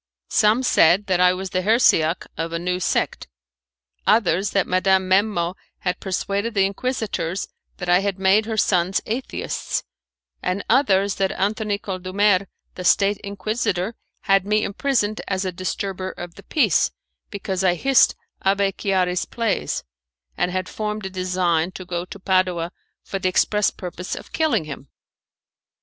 [0.31, 3.27] Some said that I was the heresiarch of a new sect;
[4.07, 9.83] others that Madame Memmo had persuaded the Inquisitors that I had made her sons Atheists,
[10.41, 16.33] and others that Antony Condulmer, the State Inquisitor, had me imprisoned as a disturber of
[16.33, 16.89] the peace,
[17.29, 19.83] because I hissed Abbé Chiari's plays,
[20.35, 22.71] and had formed a design to go to Padua
[23.03, 24.87] for the express purpose of killing him.